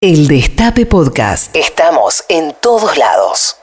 El 0.00 0.28
Destape 0.28 0.86
Podcast. 0.86 1.56
Estamos 1.56 2.22
en 2.28 2.54
todos 2.62 2.96
lados. 2.96 3.56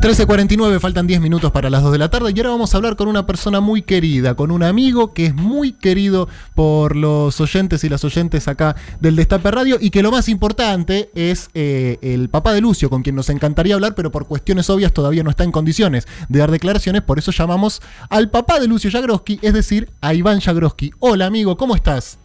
13.49, 0.00 0.80
faltan 0.80 1.06
10 1.06 1.20
minutos 1.20 1.52
para 1.52 1.68
las 1.68 1.82
2 1.82 1.92
de 1.92 1.98
la 1.98 2.08
tarde 2.08 2.32
y 2.34 2.38
ahora 2.38 2.48
vamos 2.48 2.72
a 2.72 2.78
hablar 2.78 2.96
con 2.96 3.08
una 3.08 3.26
persona 3.26 3.60
muy 3.60 3.82
querida, 3.82 4.34
con 4.34 4.50
un 4.50 4.62
amigo 4.62 5.12
que 5.12 5.26
es 5.26 5.34
muy 5.34 5.72
querido 5.72 6.30
por 6.54 6.96
los 6.96 7.38
oyentes 7.42 7.84
y 7.84 7.90
las 7.90 8.04
oyentes 8.04 8.48
acá 8.48 8.74
del 9.00 9.16
Destape 9.16 9.50
Radio 9.50 9.76
y 9.78 9.90
que 9.90 10.02
lo 10.02 10.10
más 10.10 10.30
importante 10.30 11.10
es 11.14 11.50
eh, 11.52 11.98
el 12.00 12.30
papá 12.30 12.54
de 12.54 12.62
Lucio, 12.62 12.88
con 12.88 13.02
quien 13.02 13.16
nos 13.16 13.28
encantaría 13.28 13.74
hablar, 13.74 13.94
pero 13.94 14.10
por 14.10 14.26
cuestiones 14.26 14.70
obvias 14.70 14.94
todavía 14.94 15.22
no 15.22 15.28
está 15.28 15.44
en 15.44 15.52
condiciones 15.52 16.06
de 16.30 16.38
dar 16.38 16.50
declaraciones, 16.50 17.02
por 17.02 17.18
eso 17.18 17.32
llamamos 17.32 17.82
al 18.08 18.30
papá 18.30 18.60
de 18.60 18.66
Lucio 18.66 18.90
Jagroski, 18.90 19.40
es 19.42 19.52
decir, 19.52 19.90
a 20.00 20.14
Iván 20.14 20.40
Jagroski. 20.40 20.92
Hola 21.00 21.26
amigo, 21.26 21.58
¿cómo 21.58 21.76
estás? 21.76 22.18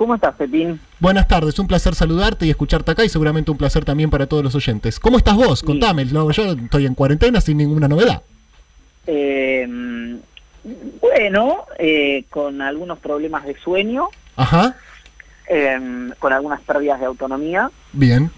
¿Cómo 0.00 0.14
estás, 0.14 0.34
Pepín? 0.34 0.80
Buenas 0.98 1.28
tardes, 1.28 1.58
un 1.58 1.66
placer 1.66 1.94
saludarte 1.94 2.46
y 2.46 2.50
escucharte 2.50 2.90
acá 2.90 3.04
y 3.04 3.10
seguramente 3.10 3.50
un 3.50 3.58
placer 3.58 3.84
también 3.84 4.08
para 4.08 4.26
todos 4.26 4.42
los 4.42 4.54
oyentes. 4.54 4.98
¿Cómo 4.98 5.18
estás 5.18 5.36
vos? 5.36 5.62
Contame, 5.62 6.06
no, 6.06 6.30
yo 6.30 6.52
estoy 6.52 6.86
en 6.86 6.94
cuarentena 6.94 7.38
sin 7.42 7.58
ninguna 7.58 7.86
novedad. 7.86 8.22
Eh, 9.06 9.68
bueno, 11.02 11.66
eh, 11.78 12.24
con 12.30 12.62
algunos 12.62 12.98
problemas 12.98 13.44
de 13.44 13.54
sueño, 13.58 14.08
Ajá, 14.36 14.74
eh, 15.50 15.78
con 16.18 16.32
algunas 16.32 16.62
pérdidas 16.62 16.98
de 16.98 17.04
autonomía, 17.04 17.70
bien. 17.92 18.30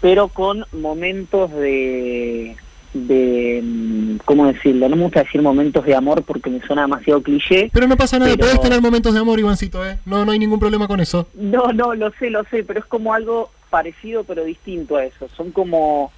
pero 0.00 0.26
con 0.26 0.66
momentos 0.72 1.52
de, 1.52 2.56
de, 2.94 3.60
mm, 3.62 4.16
¿cómo 4.24 4.46
decirlo? 4.46 4.88
No 4.88 4.96
me 4.96 5.02
gusta 5.02 5.22
decir 5.24 5.42
momentos 5.42 5.84
de 5.84 5.94
amor 5.94 6.22
porque 6.22 6.48
me 6.48 6.60
suena 6.60 6.82
demasiado 6.82 7.22
cliché. 7.22 7.68
Pero 7.72 7.86
no 7.88 7.96
pasa 7.96 8.18
nada, 8.18 8.30
Pero- 8.32 8.46
podés 8.46 8.60
tener 8.60 8.80
momentos 8.80 9.12
de 9.12 9.20
amor, 9.20 9.38
Ivancito, 9.38 9.84
¿eh? 9.86 9.98
No, 10.06 10.24
no 10.24 10.32
hay 10.32 10.38
ningún 10.38 10.60
problema 10.60 10.86
con 10.88 11.00
eso. 11.00 11.26
No, 11.34 11.72
no, 11.72 11.94
lo 11.94 12.10
sé, 12.12 12.30
lo 12.30 12.44
sé, 12.44 12.62
pero 12.64 12.80
es 12.80 12.86
como 12.86 13.12
algo 13.12 13.50
parecido 13.70 14.22
pero 14.24 14.44
distinto 14.44 14.96
a 14.96 15.04
eso. 15.04 15.28
Son 15.36 15.50
como... 15.50 16.12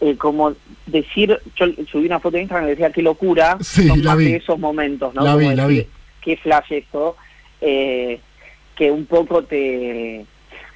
eh, 0.00 0.16
como 0.16 0.54
decir, 0.86 1.36
yo 1.56 1.66
subí 1.90 2.06
una 2.06 2.20
foto 2.20 2.36
de 2.36 2.42
Instagram 2.42 2.66
que 2.66 2.70
decía 2.76 2.92
qué 2.92 3.02
locura, 3.02 3.58
Sí, 3.60 3.88
son 3.88 3.98
la 4.04 4.10
más 4.10 4.18
vi. 4.18 4.24
de 4.26 4.36
esos 4.36 4.58
momentos, 4.58 5.12
¿no? 5.14 5.22
La 5.24 5.32
Como 5.32 5.48
vi, 5.48 5.54
la 5.56 5.66
vi. 5.66 5.86
Qué 6.22 6.36
flash 6.36 6.72
esto, 6.72 7.16
eh, 7.60 8.20
que 8.76 8.92
un 8.92 9.06
poco 9.06 9.42
te, 9.42 10.24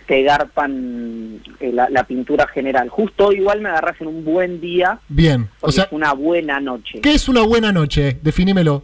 te 0.06 0.22
garpan 0.22 1.40
eh, 1.60 1.70
la, 1.72 1.88
la 1.90 2.04
pintura 2.04 2.46
general. 2.48 2.88
Justo 2.88 3.32
igual 3.32 3.60
me 3.60 3.68
agarras 3.70 4.00
en 4.00 4.06
un 4.08 4.24
buen 4.24 4.60
día, 4.60 4.98
Bien. 5.08 5.48
O 5.60 5.70
sea, 5.72 5.84
es 5.84 5.92
una 5.92 6.12
buena 6.12 6.60
noche. 6.60 7.00
¿qué 7.00 7.12
es 7.14 7.28
una 7.28 7.42
buena 7.42 7.72
noche? 7.72 8.18
Definímelo. 8.22 8.82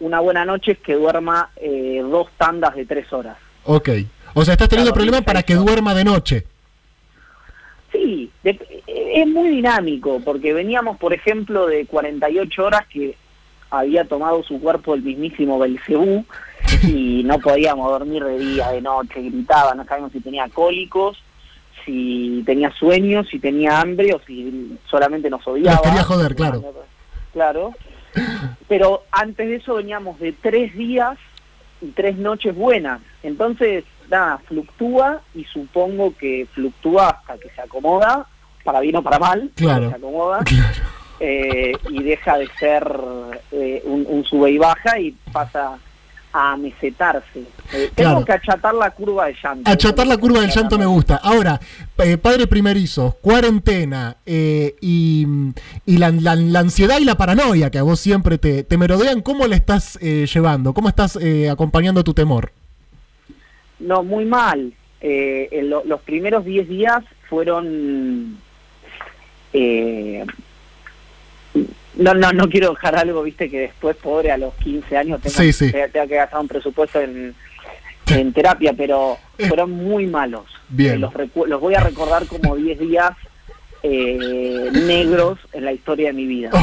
Una 0.00 0.20
buena 0.20 0.44
noche 0.44 0.72
es 0.72 0.78
que 0.78 0.94
duerma 0.94 1.50
eh, 1.56 2.00
dos 2.02 2.28
tandas 2.38 2.74
de 2.74 2.86
tres 2.86 3.12
horas. 3.12 3.36
Ok. 3.64 3.90
O 4.34 4.44
sea, 4.44 4.52
estás 4.54 4.68
teniendo 4.68 4.94
problemas 4.94 5.22
para 5.22 5.42
que 5.42 5.54
duerma 5.54 5.94
de 5.94 6.04
noche. 6.04 6.44
Sí, 7.92 8.30
de- 8.44 8.58
es 8.86 9.26
muy 9.26 9.48
dinámico, 9.48 10.20
porque 10.24 10.52
veníamos, 10.52 10.96
por 10.98 11.12
ejemplo, 11.12 11.66
de 11.66 11.84
48 11.86 12.64
horas 12.64 12.86
que 12.86 13.16
había 13.70 14.04
tomado 14.04 14.42
su 14.42 14.60
cuerpo 14.60 14.94
el 14.94 15.02
mismísimo 15.02 15.58
Belcebú 15.58 16.24
y 16.84 17.22
no 17.24 17.38
podíamos 17.38 17.90
dormir 17.90 18.24
de 18.24 18.38
día, 18.38 18.68
de 18.70 18.80
noche, 18.80 19.22
gritaba, 19.22 19.74
no 19.74 19.84
sabíamos 19.84 20.12
si 20.12 20.20
tenía 20.20 20.48
cólicos, 20.48 21.18
si 21.84 22.42
tenía 22.46 22.70
sueños, 22.72 23.26
si 23.30 23.38
tenía 23.38 23.80
hambre 23.80 24.12
o 24.14 24.20
si 24.26 24.76
solamente 24.90 25.30
nos 25.30 25.46
odiaba. 25.46 25.76
Nos 25.76 25.82
quería 25.86 26.04
joder, 26.04 26.34
claro. 26.34 26.64
Claro. 27.32 27.72
Pero 28.68 29.04
antes 29.12 29.48
de 29.48 29.56
eso 29.56 29.74
veníamos 29.74 30.18
de 30.18 30.32
tres 30.32 30.74
días 30.76 31.16
y 31.80 31.86
tres 31.92 32.16
noches 32.18 32.54
buenas. 32.54 33.00
Entonces, 33.22 33.84
nada, 34.10 34.38
fluctúa 34.46 35.22
y 35.34 35.44
supongo 35.44 36.14
que 36.16 36.46
fluctúa 36.52 37.08
hasta 37.10 37.38
que 37.38 37.48
se 37.50 37.60
acomoda, 37.62 38.26
para 38.64 38.80
bien 38.80 38.96
o 38.96 39.02
para 39.02 39.18
mal, 39.18 39.50
Claro. 39.54 39.88
se 39.90 39.96
acomoda 39.96 40.38
Claro. 40.44 40.99
Eh, 41.20 41.72
y 41.90 42.02
deja 42.02 42.38
de 42.38 42.48
ser 42.58 42.90
eh, 43.52 43.82
un, 43.84 44.06
un 44.08 44.24
sube 44.24 44.50
y 44.50 44.58
baja 44.58 44.98
y 44.98 45.14
pasa 45.32 45.78
a 46.32 46.56
mesetarse. 46.56 47.40
Eh, 47.72 47.90
Claro. 47.94 48.14
Tengo 48.16 48.24
que 48.24 48.32
achatar 48.32 48.72
la 48.74 48.90
curva 48.92 49.26
de 49.26 49.34
llanto. 49.42 49.70
Achatar 49.70 50.06
la 50.06 50.16
curva 50.16 50.40
del 50.40 50.50
llanto 50.50 50.78
me 50.78 50.86
gusta. 50.86 51.16
Ahora, 51.16 51.60
padre 52.22 52.46
primerizo, 52.46 53.16
cuarentena 53.20 54.16
y, 54.24 55.26
y 55.86 55.96
la, 55.98 56.10
la- 56.10 56.36
la 56.36 56.58
ansiedad 56.60 56.98
y 57.00 57.04
la 57.04 57.16
paranoia 57.16 57.70
que 57.70 57.78
a 57.78 57.82
vos 57.82 57.98
siempre 58.00 58.38
te, 58.38 58.62
te 58.62 58.78
merodean, 58.78 59.22
¿cómo 59.22 59.46
la 59.48 59.56
estás 59.56 59.98
llevando? 60.00 60.72
¿Cómo 60.72 60.88
estás 60.88 61.18
acompañando 61.50 62.02
tu 62.04 62.14
temor? 62.14 62.52
No, 63.80 64.02
muy 64.04 64.24
mal. 64.24 64.72
En 65.00 65.68
lo- 65.70 65.82
los 65.84 66.00
primeros 66.02 66.44
10 66.44 66.68
días 66.68 67.02
fueron... 67.28 68.38
eh, 71.98 72.02
no, 72.02 72.14
no, 72.14 72.32
no 72.32 72.48
quiero 72.48 72.70
dejar 72.70 72.96
algo, 72.96 73.22
viste, 73.22 73.48
que 73.50 73.60
después, 73.60 73.96
pobre, 73.96 74.30
a 74.32 74.38
los 74.38 74.54
15 74.54 74.96
años 74.96 75.20
tenga, 75.20 75.36
Sí, 75.36 75.52
sí. 75.52 75.70
tenga- 75.72 76.06
que 76.06 76.14
gastar 76.16 76.40
un 76.40 76.48
presupuesto 76.48 77.00
en, 77.00 77.34
en 78.08 78.32
terapia, 78.32 78.72
pero 78.76 79.18
fueron 79.48 79.70
muy 79.70 80.06
malos. 80.06 80.46
Bien. 80.68 80.94
Eh, 80.94 80.98
los, 80.98 81.12
los 81.48 81.60
voy 81.60 81.74
a 81.74 81.80
recordar 81.80 82.26
como 82.26 82.56
10 82.56 82.78
días 82.78 83.10
eh, 83.82 84.70
negros 84.72 85.38
en 85.52 85.64
la 85.64 85.72
historia 85.72 86.08
de 86.08 86.12
mi 86.14 86.26
vida. 86.26 86.50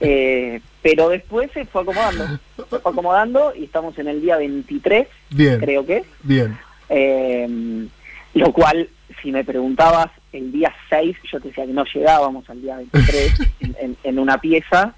Eh, 0.00 0.60
pero 0.82 1.08
después 1.08 1.50
se 1.52 1.64
fue 1.64 1.82
acomodando, 1.82 2.26
se 2.56 2.62
fue 2.64 2.78
acomodando 2.80 3.54
y 3.56 3.64
estamos 3.64 3.98
en 3.98 4.08
el 4.08 4.20
día 4.20 4.36
23, 4.36 5.06
Bien, 5.30 5.58
creo 5.60 5.86
que. 5.86 6.04
bien. 6.22 6.58
Eh, 6.90 7.86
lo 8.34 8.52
cual, 8.52 8.88
si 9.22 9.32
me 9.32 9.44
preguntabas 9.44 10.10
el 10.32 10.52
día 10.52 10.72
6, 10.90 11.16
yo 11.32 11.40
te 11.40 11.48
decía 11.48 11.66
que 11.66 11.72
no 11.72 11.84
llegábamos 11.84 12.48
al 12.50 12.60
día 12.62 12.76
23 12.76 13.40
en, 13.60 13.76
en- 13.80 13.96
en 14.02 14.18
una 14.18 14.38
pieza, 14.38 14.94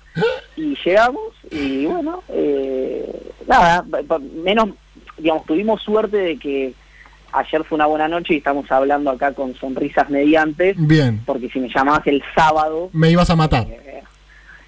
y 0.56 0.77
llegamos, 0.84 1.33
y 1.50 1.87
bueno, 1.87 2.22
eh, 2.28 3.31
nada, 3.47 3.84
menos, 4.43 4.71
digamos, 5.17 5.44
tuvimos 5.47 5.81
suerte 5.83 6.17
de 6.17 6.38
que 6.38 6.75
ayer 7.33 7.62
fue 7.65 7.77
una 7.77 7.87
buena 7.87 8.09
noche 8.09 8.34
y 8.34 8.38
estamos 8.38 8.71
hablando 8.72 9.11
acá 9.11 9.33
con 9.33 9.55
sonrisas 9.55 10.09
mediantes, 10.11 10.75
Bien. 10.78 11.21
porque 11.27 11.49
si 11.50 11.61
me 11.61 11.69
llamabas 11.69 12.06
el 12.06 12.22
sábado, 12.34 12.91
Me 12.93 13.11
ibas 13.11 13.31
a 13.31 13.37
matar. 13.37 13.67
eh, 13.69 14.03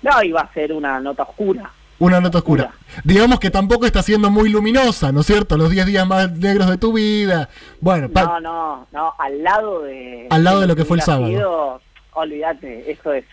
no, 0.03 0.23
iba 0.23 0.41
a 0.43 0.53
ser 0.55 0.73
una 0.73 1.01
nota 1.01 1.25
oscura. 1.25 1.71
Una 2.01 2.21
nota 2.21 2.39
oscura. 2.39 2.73
Digamos 3.05 3.39
que 3.39 3.51
tampoco 3.51 3.87
está 3.87 4.03
siendo 4.03 4.31
muy 4.31 4.49
luminosa, 4.49 5.13
¿no 5.13 5.21
es 5.21 5.27
cierto? 5.27 5.57
Los 5.57 5.71
10 5.71 5.87
días 5.87 6.07
más 6.07 6.33
negros 6.33 6.69
de 6.69 6.79
tu 6.79 6.95
vida. 6.95 7.49
Bueno, 7.81 8.09
No, 8.13 8.41
no, 8.41 8.87
no, 8.91 9.15
al 9.19 9.43
lado 9.43 9.83
de... 9.83 10.27
Al 10.31 10.43
lado 10.43 10.61
de 10.61 10.67
lo 10.67 10.75
que 10.75 10.85
fue 10.85 10.97
el 10.97 11.03
sábado. 11.03 11.81
olvídate, 12.15 12.91
esto 12.91 13.13
es 13.13 13.25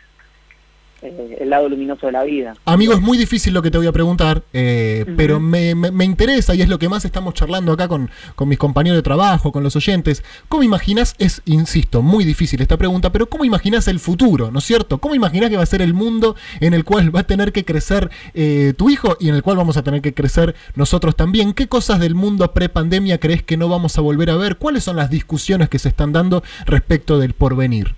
eh, 1.02 1.38
el 1.42 1.50
lado 1.50 1.70
luminoso 1.70 2.06
de 2.08 2.12
la 2.12 2.24
vida. 2.24 2.54
Amigo, 2.66 2.94
es 2.94 3.02
muy 3.02 3.18
difícil 3.18 3.54
lo 3.54 3.62
que 3.62 3.70
te 3.72 3.78
voy 3.78 3.88
a 3.88 3.92
preguntar, 3.92 4.42
eh, 4.54 5.06
pero 5.16 5.40
me, 5.40 5.76
me- 5.76 5.92
me 5.92 6.06
interesa 6.06 6.56
y 6.56 6.62
es 6.62 6.70
lo 6.70 6.80
que 6.80 6.90
más 6.90 7.06
estamos 7.06 7.34
charlando 7.36 7.72
acá 7.72 7.88
con, 7.88 8.10
con 8.36 8.48
mis 8.50 8.58
compañeros 8.58 8.98
de 8.98 9.04
trabajo, 9.04 9.52
con 9.52 9.64
los 9.64 9.76
oyentes. 9.76 10.24
¿Cómo 10.50 10.64
imaginas, 10.64 11.16
es, 11.20 11.42
insisto, 11.46 12.02
muy 12.02 12.24
difícil 12.26 12.62
esta 12.62 12.78
pregunta, 12.78 13.12
pero 13.12 13.30
cómo 13.30 13.46
imaginas 13.46 13.88
el 13.88 14.00
futuro, 14.00 14.50
¿no 14.52 14.60
es 14.60 14.66
cierto? 14.66 14.98
¿Cómo 14.98 15.14
imaginas 15.16 15.50
que 15.50 15.58
va 15.58 15.64
a 15.64 15.68
ser 15.68 15.82
el 15.82 15.94
mundo 15.94 16.36
en 16.60 16.74
el 16.74 16.84
cual 16.84 17.16
va 17.16 17.20
a 17.22 17.24
tener 17.28 17.52
que 17.52 17.64
crecer 17.64 18.10
eh, 18.34 18.74
tu 18.78 18.90
hijo 18.90 19.18
y 19.20 19.30
en 19.30 19.36
el 19.36 19.44
cual 19.44 19.58
vamos 19.58 19.78
a 19.78 19.84
tener 19.84 20.02
que 20.02 20.14
crecer 20.14 20.56
nosotros 20.76 21.16
también? 21.16 21.54
¿Qué 21.54 21.68
cosas 21.68 22.00
del 22.00 22.16
mundo 22.16 22.52
pre-pandemia 22.54 23.20
crees 23.20 23.44
que 23.44 23.58
no 23.58 23.70
vamos 23.70 23.98
a 23.98 24.02
volver 24.02 24.30
a 24.32 24.36
ver? 24.36 24.58
¿Cuáles 24.58 24.84
son 24.84 24.96
las 24.96 25.10
discusiones 25.10 25.70
que 25.70 25.78
se 25.80 25.90
están 25.90 26.12
dando 26.12 26.44
respecto 26.66 27.20
del 27.20 27.34
porvenir? 27.34 27.96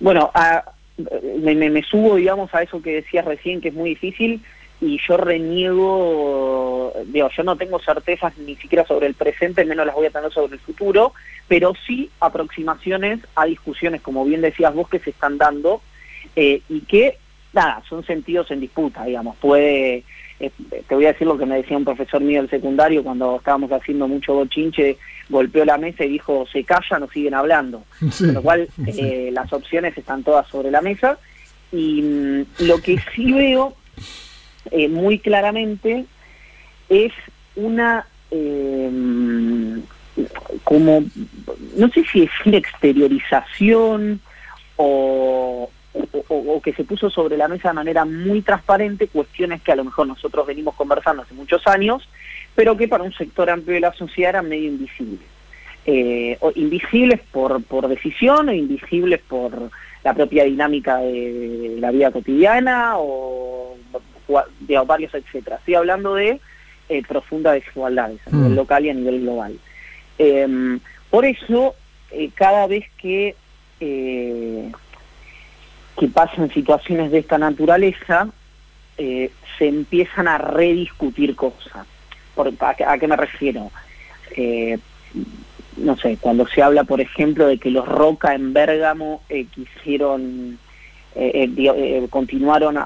Bueno, 0.00 0.30
a- 0.34 0.64
me, 1.38 1.54
me- 1.54 1.70
me 1.70 1.82
subo, 1.82 2.16
digamos, 2.16 2.52
a 2.54 2.62
eso 2.62 2.80
que 2.82 2.94
decías 2.94 3.24
recién, 3.24 3.60
que 3.60 3.68
es 3.68 3.74
muy 3.74 3.90
difícil, 3.90 4.42
y 4.80 4.98
yo 5.06 5.16
reniego, 5.16 6.92
digo, 7.06 7.28
yo 7.34 7.42
no 7.42 7.56
tengo 7.56 7.78
certezas 7.80 8.36
ni 8.38 8.56
siquiera 8.56 8.86
sobre 8.86 9.06
el 9.06 9.14
presente, 9.14 9.64
menos 9.64 9.86
las 9.86 9.94
voy 9.94 10.06
a 10.06 10.10
tener 10.10 10.30
sobre 10.32 10.54
el 10.54 10.60
futuro, 10.60 11.12
pero 11.48 11.72
sí 11.86 12.10
aproximaciones 12.20 13.20
a 13.34 13.46
discusiones, 13.46 14.02
como 14.02 14.24
bien 14.24 14.40
decías 14.42 14.74
vos, 14.74 14.88
que 14.88 14.98
se 14.98 15.10
están 15.10 15.38
dando, 15.38 15.80
eh, 16.34 16.60
y 16.68 16.80
que, 16.82 17.18
nada, 17.52 17.82
son 17.88 18.04
sentidos 18.04 18.50
en 18.50 18.60
disputa, 18.60 19.04
digamos, 19.04 19.36
puede... 19.36 20.04
eh, 20.40 20.50
te 20.86 20.94
voy 20.94 21.06
a 21.06 21.12
decir 21.12 21.26
lo 21.26 21.38
que 21.38 21.46
me 21.46 21.56
decía 21.56 21.76
un 21.76 21.84
profesor 21.84 22.20
mío 22.20 22.40
del 22.40 22.50
secundario 22.50 23.02
cuando 23.02 23.36
estábamos 23.36 23.70
haciendo 23.72 24.06
mucho 24.06 24.34
bochinche, 24.34 24.98
golpeó 25.28 25.64
la 25.64 25.78
mesa 25.78 26.04
y 26.04 26.10
dijo, 26.10 26.46
se 26.52 26.64
callan 26.64 27.02
o 27.02 27.10
siguen 27.10 27.34
hablando. 27.34 27.84
Sí, 28.10 28.24
Con 28.26 28.34
lo 28.34 28.42
cual, 28.42 28.68
sí. 28.84 29.00
eh, 29.00 29.30
las 29.32 29.52
opciones 29.52 29.96
están 29.96 30.22
todas 30.22 30.46
sobre 30.48 30.70
la 30.70 30.80
mesa. 30.82 31.18
Y 31.72 32.02
mm, 32.02 32.64
lo 32.66 32.78
que 32.80 32.98
sí 33.14 33.32
veo 33.32 33.74
eh, 34.70 34.88
muy 34.88 35.18
claramente 35.18 36.06
es 36.88 37.12
una, 37.56 38.06
eh, 38.30 38.90
como, 40.64 41.04
no 41.76 41.88
sé 41.88 42.04
si 42.12 42.20
decir 42.20 42.54
exteriorización 42.54 44.20
o, 44.76 45.70
o- 46.28 46.60
que 46.62 46.72
se 46.72 46.84
puso 46.84 47.10
sobre 47.10 47.36
la 47.36 47.48
mesa 47.48 47.68
de 47.68 47.74
manera 47.74 48.04
muy 48.04 48.42
transparente 48.42 49.08
cuestiones 49.08 49.62
que 49.62 49.72
a 49.72 49.76
lo 49.76 49.84
mejor 49.84 50.06
nosotros 50.06 50.46
venimos 50.46 50.74
conversando 50.74 51.22
hace 51.22 51.34
muchos 51.34 51.66
años, 51.66 52.08
pero 52.54 52.76
que 52.76 52.88
para 52.88 53.04
un 53.04 53.12
sector 53.12 53.48
amplio 53.50 53.74
de 53.74 53.80
la 53.80 53.92
sociedad 53.92 54.30
eran 54.30 54.48
medio 54.48 54.68
invisibles. 54.68 55.20
Eh, 55.88 56.36
o 56.40 56.50
invisibles 56.56 57.20
por, 57.30 57.62
por 57.62 57.86
decisión 57.86 58.48
o 58.48 58.52
invisibles 58.52 59.20
por 59.28 59.70
la 60.02 60.14
propia 60.14 60.44
dinámica 60.44 60.98
de 60.98 61.76
la 61.78 61.92
vida 61.92 62.10
cotidiana 62.10 62.94
o 62.96 63.76
de 64.60 64.78
varios, 64.80 65.14
etcétera. 65.14 65.56
Estoy 65.56 65.74
hablando 65.76 66.14
de 66.14 66.40
eh, 66.88 67.02
profundas 67.06 67.54
desigualdades 67.54 68.20
a 68.26 68.30
nivel 68.30 68.52
mm. 68.52 68.56
local 68.56 68.84
y 68.84 68.90
a 68.90 68.94
nivel 68.94 69.20
global. 69.20 69.58
Em, 70.18 70.80
por 71.10 71.24
eso, 71.24 71.74
eh, 72.10 72.30
cada 72.34 72.66
vez 72.66 72.84
que, 72.98 73.34
eh, 73.80 74.72
que 75.98 76.08
pasan 76.08 76.50
situaciones 76.52 77.10
de 77.10 77.18
esta 77.18 77.38
naturaleza, 77.38 78.28
se 78.96 79.30
empiezan 79.60 80.28
a 80.28 80.38
rediscutir 80.38 81.36
cosas. 81.36 81.86
Por, 82.34 82.52
a, 82.60 82.98
qué 82.98 83.08
me 83.08 83.16
refiero? 83.16 83.70
no 85.76 85.96
sé, 85.98 86.16
cuando 86.18 86.46
se 86.46 86.62
habla, 86.62 86.84
por 86.84 87.00
ejemplo, 87.00 87.46
de 87.46 87.58
que 87.58 87.70
los 87.70 87.86
Roca 87.86 88.34
en 88.34 88.52
Bérgamo 88.52 89.22
quisieron, 89.54 90.58
continuaron 92.10 92.78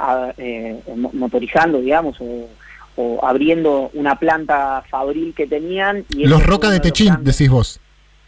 motorizando, 1.12 1.80
digamos, 1.80 2.18
o, 2.20 3.20
abriendo 3.22 3.90
una 3.94 4.16
planta 4.16 4.84
fabril 4.90 5.32
que 5.34 5.46
tenían. 5.46 6.04
Y 6.10 6.26
los 6.26 6.44
Roca 6.44 6.70
de 6.70 6.80
Techín, 6.80 7.18
decís 7.22 7.48
vos. 7.48 7.80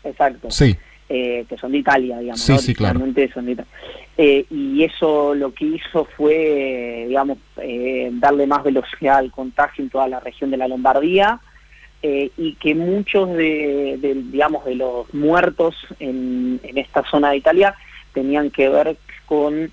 Exacto. 0.05 0.51
Sí. 0.51 0.77
Eh, 1.15 1.45
que 1.47 1.59
son 1.59 1.73
de 1.73 1.79
Italia, 1.79 2.19
digamos. 2.19 2.41
Sí, 2.41 2.57
sí, 2.57 2.75
claro. 2.75 2.99
Eh, 4.17 4.47
y 4.51 4.83
eso 4.83 5.35
lo 5.35 5.53
que 5.53 5.67
hizo 5.67 6.07
fue, 6.17 7.05
digamos, 7.07 7.37
eh, 7.59 8.09
darle 8.15 8.47
más 8.47 8.65
velocidad 8.65 9.19
al 9.19 9.31
contagio 9.31 9.85
en 9.85 9.91
toda 9.91 10.09
la 10.09 10.21
región 10.21 10.51
de 10.51 10.57
la 10.57 10.69
Lombardía 10.69 11.39
y 12.03 12.55
que 12.55 12.75
muchos 12.75 13.29
de, 13.37 13.99
digamos, 14.33 14.65
de 14.65 14.75
los 14.75 15.13
muertos 15.13 15.77
en, 16.01 16.59
en 16.63 16.79
esta 16.79 17.05
zona 17.05 17.31
de 17.31 17.37
Italia 17.37 17.75
tenían 18.15 18.51
que 18.51 18.71
ver 18.71 18.97
con 19.27 19.71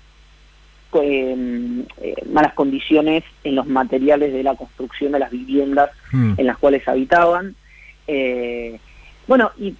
eh, 0.92 1.76
malas 2.30 2.52
condiciones 2.52 3.24
en 3.44 3.54
los 3.54 3.66
materiales 3.66 4.32
de 4.34 4.42
la 4.42 4.56
construcción 4.56 5.12
de 5.12 5.20
las 5.20 5.30
viviendas 5.30 5.90
hmm. 6.12 6.34
en 6.36 6.46
las 6.46 6.58
cuales 6.58 6.86
habitaban. 6.86 7.56
Eh, 8.06 8.78
bueno, 9.30 9.52
y, 9.56 9.76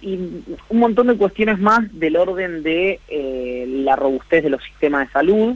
un 0.69 0.79
montón 0.79 1.07
de 1.07 1.17
cuestiones 1.17 1.59
más 1.59 1.81
del 1.99 2.15
orden 2.15 2.63
de 2.63 3.01
eh, 3.09 3.65
la 3.67 3.97
robustez 3.97 4.43
de 4.43 4.49
los 4.49 4.63
sistemas 4.63 5.07
de 5.07 5.11
salud, 5.11 5.55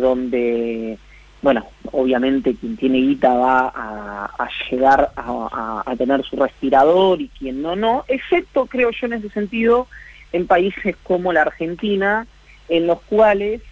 donde, 0.00 0.98
bueno, 1.40 1.66
obviamente 1.92 2.54
quien 2.54 2.76
tiene 2.76 2.98
guita 2.98 3.32
va 3.32 3.72
a, 3.74 4.48
llegar 4.70 5.10
a, 5.16 5.82
a, 5.86 5.96
tener 5.96 6.22
su 6.24 6.36
respirador 6.36 7.22
y 7.22 7.28
quien 7.28 7.62
no, 7.62 7.76
no, 7.76 8.04
excepto, 8.08 8.66
creo 8.66 8.90
yo, 8.90 9.06
en 9.06 9.14
ese 9.14 9.30
sentido, 9.30 9.86
en 10.32 10.46
países 10.46 10.94
como 11.02 11.32
la 11.32 11.42
Argentina, 11.42 12.26
en 12.68 12.86
los 12.86 13.00
cuales 13.02 13.62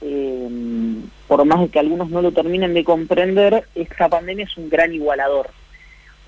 eh, 0.00 0.48
por 1.26 1.44
más 1.44 1.60
de 1.60 1.68
que 1.68 1.78
algunos 1.78 2.08
no 2.10 2.22
lo 2.22 2.32
terminen 2.32 2.72
de 2.72 2.84
comprender, 2.84 3.64
esta 3.74 4.08
pandemia 4.08 4.44
es 4.44 4.56
un 4.56 4.68
gran 4.68 4.94
igualador, 4.94 5.50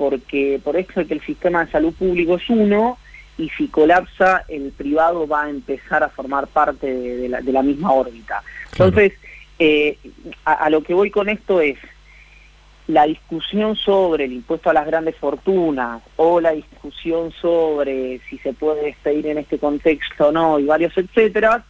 porque 0.01 0.59
por 0.65 0.79
eso 0.79 1.03
es 1.03 1.09
que 1.09 1.13
el 1.13 1.21
sistema 1.21 1.63
de 1.63 1.71
salud 1.71 1.93
público 1.93 2.37
es 2.37 2.49
uno, 2.49 2.97
y 3.37 3.51
si 3.51 3.69
colapsa, 3.69 4.47
el 4.49 4.73
privado 4.73 5.29
va 5.29 5.43
a 5.43 5.51
empezar 5.51 6.03
a 6.03 6.09
formar 6.09 6.47
parte 6.47 6.87
de, 6.91 7.29
la, 7.29 7.63
misma 7.63 7.93
órbita. 7.93 8.43
Entonces, 8.73 9.13
eh, 9.59 9.99
a, 10.47 10.71
lo 10.71 10.83
que 10.83 10.95
voy 10.95 11.11
con 11.11 11.29
esto 11.29 11.61
es, 11.61 11.77
la 12.87 13.05
discusión 13.05 13.77
sobre 13.77 14.25
el 14.25 14.33
impuesto 14.33 14.71
a 14.71 14.73
las 14.73 14.87
grandes 14.87 15.17
fortunas 15.17 16.03
o 16.17 16.41
la 16.41 16.53
discusión 16.53 17.31
sobre 17.33 18.21
si 18.31 18.39
se 18.39 18.55
puede 18.55 18.87
despedir 18.87 19.27
en 19.27 19.37
este 19.37 19.59
contexto 19.59 20.29
o 20.29 20.33
no 20.33 20.59
y 20.59 20.65
varios 20.65 20.97
etcétera, 20.97 21.63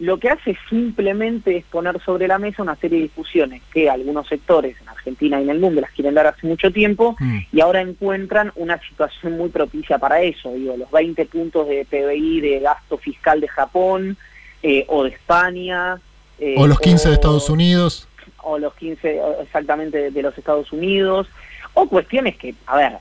lo 0.00 0.18
que 0.18 0.28
hace 0.28 0.58
simplemente 0.68 1.58
es 1.58 1.64
poner 1.66 2.02
sobre 2.02 2.26
la 2.26 2.38
mesa 2.38 2.62
una 2.64 2.74
serie 2.74 2.98
de 2.98 3.04
discusiones 3.04 3.62
que 3.72 3.88
algunos 3.88 4.26
sectores 4.26 4.76
en 4.80 4.88
Argentina 5.00 5.40
y 5.40 5.44
en 5.44 5.50
el 5.50 5.58
mundo 5.58 5.80
las 5.80 5.90
quieren 5.90 6.14
dar 6.14 6.26
hace 6.26 6.46
mucho 6.46 6.70
tiempo 6.70 7.16
mm. 7.18 7.38
y 7.52 7.60
ahora 7.60 7.80
encuentran 7.80 8.52
una 8.56 8.80
situación 8.80 9.36
muy 9.36 9.48
propicia 9.48 9.98
para 9.98 10.20
eso. 10.22 10.52
Digo, 10.52 10.76
los 10.76 10.90
20 10.90 11.26
puntos 11.26 11.68
de 11.68 11.84
PBI 11.84 12.40
de 12.40 12.60
gasto 12.60 12.98
fiscal 12.98 13.40
de 13.40 13.48
Japón 13.48 14.16
eh, 14.62 14.84
o 14.88 15.04
de 15.04 15.10
España. 15.10 16.00
Eh, 16.38 16.54
o 16.56 16.66
los 16.66 16.78
15 16.80 17.08
de 17.08 17.14
Estados 17.14 17.50
Unidos. 17.50 18.08
O 18.42 18.58
los 18.58 18.74
15 18.74 19.20
exactamente 19.42 20.10
de, 20.10 20.22
los 20.22 20.36
Estados 20.36 20.72
Unidos. 20.72 21.28
O 21.74 21.88
cuestiones 21.88 22.36
que, 22.36 22.54
a 22.66 22.76
ver, 22.76 22.92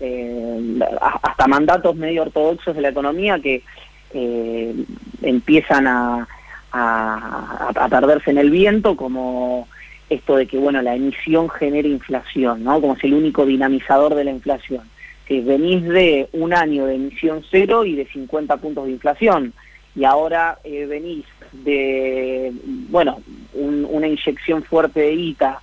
eh, 0.00 0.78
hasta 1.00 1.46
mandatos 1.48 1.96
medio 1.96 2.22
ortodoxos 2.22 2.74
de 2.74 2.82
la 2.82 2.88
economía 2.90 3.38
que 3.40 3.62
empiezan 5.22 5.86
a 5.86 6.28
a, 6.72 7.88
perderse 7.90 8.30
en 8.30 8.38
el 8.38 8.50
viento, 8.50 8.96
como 8.96 9.68
esto 10.12 10.36
de 10.36 10.46
que 10.46 10.58
bueno 10.58 10.82
la 10.82 10.94
emisión 10.94 11.48
genera 11.48 11.88
inflación, 11.88 12.64
¿no? 12.64 12.80
Como 12.80 12.94
es 12.94 13.04
el 13.04 13.14
único 13.14 13.46
dinamizador 13.46 14.14
de 14.14 14.24
la 14.24 14.30
inflación. 14.30 14.88
Que 15.26 15.40
venís 15.40 15.82
de 15.84 16.28
un 16.32 16.52
año 16.52 16.86
de 16.86 16.96
emisión 16.96 17.44
cero 17.50 17.84
y 17.84 17.94
de 17.94 18.06
50 18.06 18.56
puntos 18.58 18.86
de 18.86 18.92
inflación, 18.92 19.52
y 19.94 20.04
ahora 20.04 20.58
eh, 20.64 20.86
venís 20.86 21.24
de, 21.52 22.52
bueno, 22.88 23.20
una 23.52 24.06
inyección 24.06 24.62
fuerte 24.62 25.00
de 25.00 25.12
ITA 25.12 25.60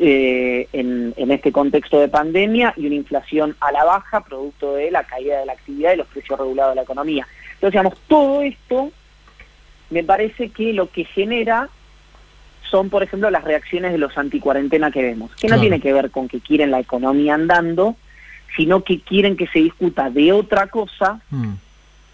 eh, 0.00 0.68
en, 0.72 1.12
en, 1.16 1.30
este 1.30 1.52
contexto 1.52 2.00
de 2.00 2.08
pandemia 2.08 2.72
y 2.76 2.86
una 2.86 2.94
inflación 2.94 3.56
a 3.60 3.72
la 3.72 3.84
baja, 3.84 4.24
producto 4.24 4.74
de 4.74 4.90
la 4.90 5.04
caída 5.04 5.40
de 5.40 5.46
la 5.46 5.52
actividad 5.52 5.92
y 5.92 5.96
los 5.96 6.06
precios 6.06 6.38
regulados 6.38 6.72
de 6.72 6.76
la 6.76 6.82
economía. 6.82 7.26
Entonces, 7.54 7.72
digamos, 7.72 7.98
todo 8.06 8.42
esto 8.42 8.90
me 9.90 10.04
parece 10.04 10.50
que 10.50 10.72
lo 10.72 10.90
que 10.90 11.04
genera 11.04 11.68
son, 12.70 12.90
por 12.90 13.02
ejemplo, 13.02 13.30
las 13.30 13.44
reacciones 13.44 13.92
de 13.92 13.98
los 13.98 14.16
anticuarentena 14.16 14.90
que 14.90 15.02
vemos, 15.02 15.34
que 15.36 15.48
no 15.48 15.60
tiene 15.60 15.80
que 15.80 15.92
ver 15.92 16.10
con 16.10 16.28
que 16.28 16.40
quieren 16.40 16.70
la 16.70 16.80
economía 16.80 17.34
andando, 17.34 17.96
sino 18.56 18.82
que 18.82 19.00
quieren 19.00 19.36
que 19.36 19.46
se 19.46 19.60
discuta 19.60 20.10
de 20.10 20.32
otra 20.32 20.68
cosa 20.68 21.20
mm. 21.30 21.52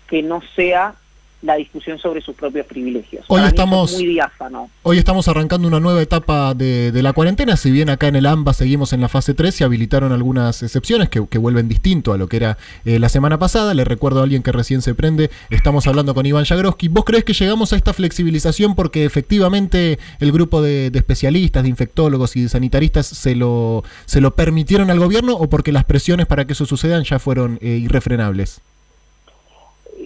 que 0.09 0.23
no 0.23 0.43
sea 0.55 0.95
la 1.45 1.57
discusión 1.57 1.99
sobre 1.99 2.23
sus 2.23 2.35
propios 2.35 2.65
privilegios. 2.65 3.27
Hoy 3.29 3.43
estamos, 3.43 3.93
muy 3.93 4.07
diáfano. 4.07 4.71
Hoy 4.83 4.97
estamos 4.97 5.29
arrancando 5.29 5.69
una 5.69 5.79
nueva 5.79 6.01
etapa 6.01 6.55
de, 6.55 6.91
la 7.03 7.13
cuarentena, 7.13 7.59
si 7.59 7.71
bien 7.71 7.91
acá 7.91 8.09
en 8.09 8.17
el 8.17 8.25
AMBA 8.25 8.55
seguimos 8.55 8.95
en 8.95 9.03
la 9.03 9.09
fase 9.09 9.35
3, 9.35 9.55
se 9.55 9.63
habilitaron 9.63 10.13
algunas 10.13 10.63
excepciones 10.63 11.11
que, 11.11 11.21
vuelven 11.45 11.69
distinto 11.69 12.15
a 12.15 12.17
lo 12.17 12.29
que 12.29 12.39
era 12.39 12.57
eh, 12.87 12.99
la 12.99 13.11
semana 13.11 13.39
pasada. 13.39 13.75
Le 13.75 13.85
recuerdo 13.85 14.21
a 14.21 14.23
alguien 14.23 14.43
que 14.43 14.53
recién 14.53 14.81
se 14.81 14.95
prende, 14.95 15.31
estamos 15.51 15.87
hablando 15.87 16.15
con 16.15 16.25
Iván 16.25 16.47
Jagroski. 16.47 16.89
¿Vos 16.89 17.05
crees 17.05 17.25
que 17.25 17.35
llegamos 17.35 17.75
a 17.75 17.77
esta 17.77 17.93
flexibilización 17.93 18.75
porque 18.75 19.05
efectivamente 19.05 19.99
el 20.21 20.33
grupo 20.33 20.63
de, 20.63 20.91
especialistas, 20.95 21.65
de 21.65 21.69
infectólogos 21.69 22.37
y 22.37 22.43
de 22.43 22.49
sanitaristas 22.49 23.07
se 23.07 23.35
lo, 23.35 23.85
se 24.07 24.23
lo 24.23 24.35
permitieron 24.35 24.91
al 24.91 24.99
gobierno 24.99 25.35
o 25.35 25.51
porque 25.51 25.73
las 25.73 25.85
presiones 25.85 26.27
para 26.27 26.47
que 26.47 26.55
eso 26.55 26.65
sucedan 26.65 27.05
ya 27.05 27.19
fueron 27.19 27.59
eh, 27.61 27.81
irrefrenables? 27.83 28.63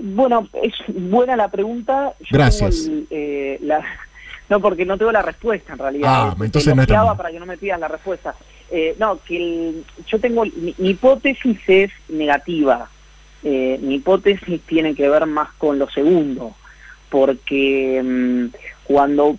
Bueno, 0.03 0.49
es 0.63 0.75
buena 0.89 1.37
la 1.37 1.49
pregunta. 1.49 2.15
Gracias. 2.31 2.91
Eh, 3.11 3.61
no, 4.49 4.61
porque 4.61 4.85
no 4.85 4.97
tengo 4.97 5.13
la 5.13 5.23
respuesta 5.23 5.75
en 5.75 5.79
realidad. 5.79 6.09
Ah, 6.11 6.37
entonces 6.41 6.75
no 6.75 7.17
para 7.17 7.31
que 7.31 7.39
no 7.39 7.47
me 7.47 7.59
pidas 7.59 7.79
la 7.79 7.89
respuesta. 7.89 8.35
Eh, 8.71 8.97
no, 8.99 9.19
que 9.23 9.83
yo 10.07 10.21
tengo, 10.21 10.45
mi, 10.45 10.75
hipótesis 10.79 11.59
es 11.67 11.91
negativa. 12.09 12.89
Eh, 13.43 13.79
mi 13.83 13.97
hipótesis 13.97 14.61
tiene 14.63 14.95
que 14.95 15.09
ver 15.09 15.27
más 15.27 15.53
con 15.55 15.79
lo 15.79 15.89
segundo, 15.91 16.55
porque 17.09 18.03
mm, 18.05 18.47
cuando 18.85 19.39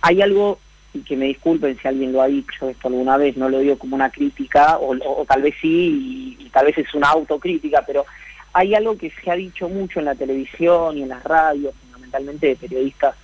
hay 0.00 0.22
algo, 0.22 0.58
y 0.92 1.00
que 1.00 1.16
me 1.16 1.26
disculpen 1.26 1.78
si 1.80 1.88
alguien 1.88 2.12
lo 2.12 2.20
ha 2.20 2.26
dicho 2.26 2.68
esto 2.68 2.88
alguna 2.88 3.16
vez, 3.16 3.36
no 3.36 3.48
lo 3.48 3.58
digo 3.58 3.78
como 3.78 3.96
una 3.96 4.10
crítica, 4.10 4.78
o, 4.78 5.24
tal 5.26 5.42
vez 5.42 5.54
sí, 5.60 6.36
y, 6.38 6.44
y, 6.44 6.48
tal 6.50 6.66
vez 6.66 6.78
es 6.78 6.92
una 6.94 7.08
autocrítica, 7.08 7.82
pero 7.86 8.04
hay 8.52 8.74
algo 8.74 8.96
que 8.96 9.10
se 9.10 9.30
ha 9.30 9.34
dicho 9.34 9.68
mucho 9.68 9.98
en 9.98 10.06
la 10.06 10.14
televisión 10.14 10.98
y 10.98 11.02
en 11.02 11.08
las 11.08 11.22
radios, 11.22 11.74
fundamentalmente 11.82 12.48
de 12.48 12.56
periodistas 12.56 13.16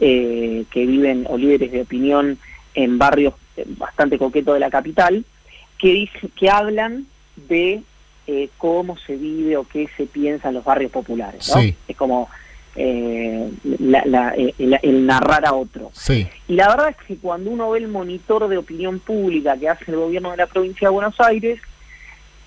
eh, 0.00 0.64
que 0.70 0.86
viven 0.86 1.26
o 1.28 1.36
líderes 1.36 1.72
de 1.72 1.82
opinión 1.82 2.38
en 2.74 2.98
barrios 2.98 3.34
eh, 3.56 3.64
bastante 3.66 4.18
coquetos 4.18 4.54
de 4.54 4.60
la 4.60 4.70
capital, 4.70 5.24
que, 5.78 5.88
dice, 5.88 6.28
que 6.36 6.48
hablan 6.48 7.06
de 7.36 7.82
eh, 8.26 8.48
cómo 8.56 8.96
se 8.98 9.16
vive 9.16 9.56
o 9.56 9.64
qué 9.64 9.88
se 9.96 10.06
piensa 10.06 10.48
en 10.48 10.54
los 10.54 10.64
barrios 10.64 10.90
populares. 10.90 11.50
¿no? 11.54 11.60
Es 11.86 11.96
como 11.96 12.28
el, 12.74 13.52
narrar 15.06 15.44
a 15.44 15.52
otro. 15.52 15.92
Y 16.48 16.54
la 16.54 16.68
verdad 16.68 16.88
es 16.90 17.06
que 17.06 17.16
cuando 17.16 17.50
uno 17.50 17.70
ve 17.70 17.80
el 17.80 17.88
monitor 17.88 18.48
de 18.48 18.56
opinión 18.56 18.98
pública 19.00 19.56
que 19.58 19.68
hace 19.68 19.84
el 19.90 19.96
gobierno 19.96 20.30
de 20.30 20.38
la 20.38 20.46
provincia 20.46 20.88
de 20.88 20.92
Buenos 20.92 21.20
Aires, 21.20 21.60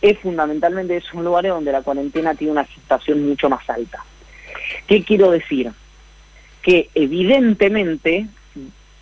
es 0.09 0.19
fundamentalmente 0.19 0.97
es 0.97 1.13
un 1.13 1.23
lugar 1.23 1.47
donde 1.47 1.71
la 1.71 1.81
cuarentena 1.81 2.35
tiene 2.35 2.51
una 2.51 2.61
aceptación 2.61 3.27
mucho 3.27 3.49
más 3.49 3.69
alta. 3.69 4.03
¿Qué 4.87 5.03
quiero 5.03 5.31
decir? 5.31 5.71
Que 6.61 6.89
evidentemente 6.95 8.27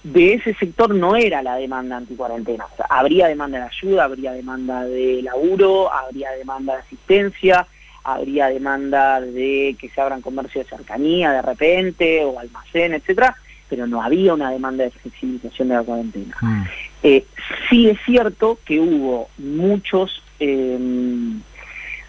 de 0.04 0.34
ese 0.34 0.54
sector 0.56 0.94
no 0.94 1.16
era 1.16 1.42
la 1.42 1.56
demanda 1.56 1.98
anticuarentena. 1.98 2.66
O 2.66 2.76
sea, 2.76 2.86
habría 2.90 3.28
demanda 3.28 3.60
de 3.60 3.66
ayuda, 3.66 4.04
habría 4.04 4.34
demanda 4.34 4.84
de 4.84 5.22
laburo, 5.22 5.92
habría 5.92 6.32
demanda 6.32 6.74
de 6.74 6.80
asistencia, 6.80 7.68
habría 8.04 8.48
demanda 8.48 9.22
de 9.22 9.76
que 9.80 9.90
se 9.90 10.02
abran 10.02 10.22
comercios 10.22 10.66
de 10.66 10.76
cercanía 10.76 11.32
de 11.32 11.42
repente 11.42 12.24
o 12.26 12.40
almacén, 12.40 12.94
etcétera, 12.94 13.36
pero 13.70 13.88
no 13.88 14.02
había 14.02 14.34
una 14.34 14.52
demanda 14.52 14.84
de 14.84 14.92
flexibilización 14.92 15.70
de 15.70 15.76
la 15.76 15.84
cuarentena. 15.84 16.36
Mm. 16.42 16.64
Eh, 17.04 17.26
sí 17.70 17.90
es 17.90 17.98
cierto 18.06 18.60
que 18.66 18.80
hubo 18.80 19.30
muchos, 19.38 20.23
eh, 20.44 21.40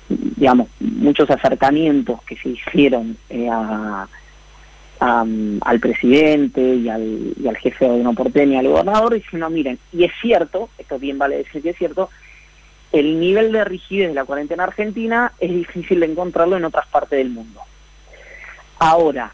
digamos, 0.08 0.68
muchos 0.80 1.30
acercamientos 1.30 2.22
que 2.22 2.36
se 2.36 2.50
hicieron 2.50 3.16
eh, 3.28 3.48
al 5.00 5.80
presidente 5.80 6.60
y 6.62 6.88
al, 6.88 7.34
y 7.38 7.48
al 7.48 7.56
jefe 7.56 7.84
de 7.84 7.90
gobierno 7.90 8.14
porteño 8.14 8.52
y 8.52 8.56
al 8.56 8.68
gobernador 8.68 9.14
diciendo, 9.14 9.50
miren, 9.50 9.78
y 9.92 10.04
es 10.04 10.12
cierto, 10.20 10.70
esto 10.78 10.98
bien 10.98 11.18
vale 11.18 11.38
decir 11.38 11.62
que 11.62 11.70
es 11.70 11.78
cierto, 11.78 12.10
el 12.92 13.18
nivel 13.18 13.52
de 13.52 13.64
rigidez 13.64 14.08
de 14.08 14.14
la 14.14 14.24
cuarentena 14.24 14.64
argentina 14.64 15.32
es 15.40 15.50
difícil 15.50 16.00
de 16.00 16.06
encontrarlo 16.06 16.56
en 16.56 16.64
otras 16.64 16.86
partes 16.86 17.18
del 17.18 17.30
mundo. 17.30 17.60
Ahora, 18.78 19.32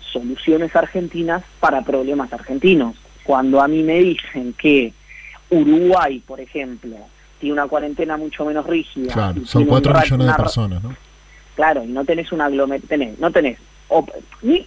soluciones 0.00 0.74
argentinas 0.74 1.42
para 1.60 1.82
problemas 1.82 2.32
argentinos. 2.32 2.96
Cuando 3.22 3.60
a 3.60 3.68
mí 3.68 3.82
me 3.82 3.98
dicen 3.98 4.54
que 4.54 4.92
Uruguay, 5.50 6.22
por 6.26 6.40
ejemplo, 6.40 6.96
tiene 7.42 7.54
una 7.54 7.66
cuarentena 7.66 8.16
mucho 8.16 8.44
menos 8.44 8.64
rígida. 8.66 9.12
Claro, 9.12 9.40
y 9.42 9.46
son 9.46 9.62
tiene 9.62 9.68
cuatro 9.68 9.90
un 9.90 9.96
ra- 9.96 10.02
millones 10.04 10.26
de 10.28 10.34
personas, 10.34 10.82
¿no? 10.82 10.96
Claro, 11.56 11.82
y 11.84 11.88
no 11.88 12.04
tenés 12.04 12.30
una 12.32 12.44
aglomeración, 12.46 13.16
no 13.18 13.30
tenés, 13.32 13.58
o- 13.88 14.06
y- 14.42 14.64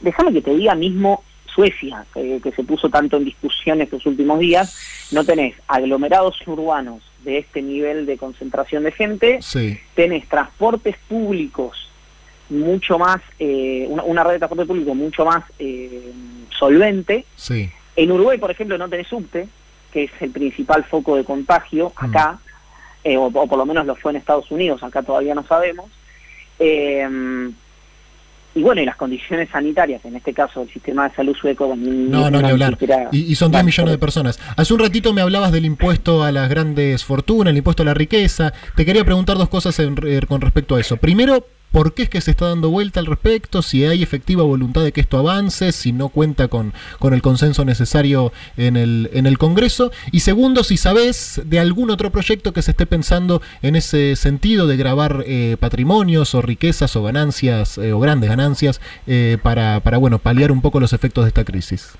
déjame 0.00 0.32
que 0.32 0.40
te 0.40 0.54
diga 0.56 0.74
mismo 0.74 1.22
Suecia, 1.54 2.06
que 2.14 2.50
se 2.56 2.64
puso 2.64 2.88
tanto 2.88 3.18
en 3.18 3.26
discusión 3.26 3.82
estos 3.82 4.06
últimos 4.06 4.38
días, 4.40 4.74
no 5.12 5.22
tenés 5.22 5.54
aglomerados 5.68 6.36
urbanos 6.46 7.02
de 7.24 7.38
este 7.38 7.60
nivel 7.60 8.06
de 8.06 8.16
concentración 8.16 8.84
de 8.84 8.92
gente, 8.92 9.38
Sí, 9.42 9.78
tenés 9.94 10.26
transportes 10.30 10.96
públicos 11.08 11.90
mucho 12.48 12.98
más, 12.98 13.20
eh, 13.38 13.84
una, 13.90 14.02
una 14.02 14.24
red 14.24 14.32
de 14.32 14.38
transporte 14.38 14.64
público 14.64 14.94
mucho 14.94 15.26
más 15.26 15.44
eh, 15.58 16.10
solvente. 16.58 17.26
sí. 17.36 17.70
En 17.96 18.10
Uruguay, 18.10 18.38
por 18.38 18.50
ejemplo, 18.50 18.78
no 18.78 18.88
tenés 18.88 19.06
subte, 19.08 19.46
que 19.92 20.04
es 20.04 20.10
el 20.20 20.30
principal 20.30 20.84
foco 20.84 21.16
de 21.16 21.24
contagio 21.24 21.92
acá, 21.96 22.38
eh, 23.04 23.16
o, 23.16 23.24
o 23.26 23.46
por 23.46 23.58
lo 23.58 23.66
menos 23.66 23.84
lo 23.86 23.94
fue 23.96 24.12
en 24.12 24.16
Estados 24.16 24.50
Unidos, 24.50 24.82
acá 24.82 25.02
todavía 25.02 25.34
no 25.34 25.44
sabemos. 25.46 25.86
Eh, 26.58 27.50
y 28.54 28.62
bueno, 28.62 28.82
y 28.82 28.84
las 28.84 28.96
condiciones 28.96 29.48
sanitarias, 29.48 30.04
en 30.04 30.14
este 30.14 30.34
caso 30.34 30.60
el 30.62 30.70
sistema 30.70 31.08
de 31.08 31.14
salud 31.14 31.34
sueco, 31.34 31.74
No, 31.74 32.30
no, 32.30 32.42
ni 32.42 32.50
hablar. 32.50 32.72
siquiera- 32.72 33.08
Y, 33.10 33.20
y 33.32 33.34
son 33.34 33.50
3 33.50 33.60
Claro, 33.62 33.64
millones 33.66 33.92
de 33.92 33.98
personas. 33.98 34.40
Hace 34.56 34.74
un 34.74 34.80
ratito 34.80 35.14
me 35.14 35.22
hablabas 35.22 35.52
del 35.52 35.64
impuesto 35.64 36.22
a 36.22 36.30
las 36.32 36.50
grandes 36.50 37.02
fortunas, 37.02 37.50
el 37.52 37.56
impuesto 37.56 37.82
a 37.82 37.86
la 37.86 37.94
riqueza. 37.94 38.52
Te 38.76 38.84
quería 38.84 39.04
preguntar 39.06 39.38
dos 39.38 39.48
cosas 39.48 39.78
en 39.78 39.96
re- 39.96 40.20
con 40.26 40.42
respecto 40.42 40.76
a 40.76 40.80
eso. 40.80 40.98
Primero, 40.98 41.46
¿por 41.72 41.94
qué 41.94 42.04
es 42.04 42.08
que 42.08 42.20
se 42.20 42.30
está 42.30 42.48
dando 42.48 42.70
vuelta 42.70 43.00
al 43.00 43.06
respecto? 43.06 43.62
Si 43.62 43.84
hay 43.84 44.02
efectiva 44.02 44.44
voluntad 44.44 44.84
de 44.84 44.92
que 44.92 45.00
esto 45.00 45.18
avance, 45.18 45.72
si 45.72 45.92
no 45.92 46.10
cuenta 46.10 46.48
con, 46.48 46.72
con 46.98 47.14
el 47.14 47.22
consenso 47.22 47.64
necesario 47.64 48.32
en 48.56 48.76
el, 48.76 49.10
en 49.12 49.26
el 49.26 49.38
Congreso. 49.38 49.90
Y 50.12 50.20
segundo, 50.20 50.62
si 50.62 50.76
sabes 50.76 51.40
de 51.44 51.58
algún 51.58 51.90
otro 51.90 52.10
proyecto 52.10 52.52
que 52.52 52.62
se 52.62 52.72
esté 52.72 52.86
pensando 52.86 53.42
en 53.62 53.74
ese 53.74 54.14
sentido 54.16 54.66
de 54.66 54.76
grabar 54.76 55.24
eh, 55.26 55.56
patrimonios 55.58 56.34
o 56.34 56.42
riquezas 56.42 56.94
o 56.94 57.02
ganancias 57.02 57.78
eh, 57.78 57.92
o 57.92 58.00
grandes 58.00 58.28
ganancias 58.28 58.80
eh, 59.06 59.38
para, 59.42 59.80
para, 59.80 59.98
bueno, 59.98 60.18
paliar 60.18 60.52
un 60.52 60.60
poco 60.60 60.78
los 60.78 60.92
efectos 60.92 61.24
de 61.24 61.28
esta 61.28 61.44
crisis. 61.44 61.94